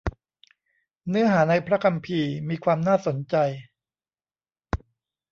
[1.09, 3.35] เนื้อหาในพระคัมภีร์ มีความน่าสนใจ